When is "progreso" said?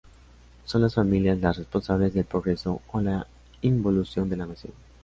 2.25-2.81